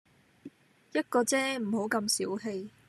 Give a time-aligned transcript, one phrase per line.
[0.93, 2.71] 一個啫，唔好咁小氣